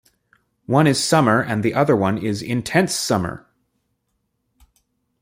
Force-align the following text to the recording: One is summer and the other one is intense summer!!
One 0.65 0.87
is 0.87 0.97
summer 1.03 1.43
and 1.43 1.61
the 1.61 1.75
other 1.75 1.95
one 1.95 2.17
is 2.17 2.41
intense 2.41 2.95
summer!! 2.95 3.45